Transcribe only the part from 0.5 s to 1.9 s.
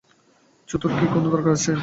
ছুতোর কি কোনো দরকার আছে?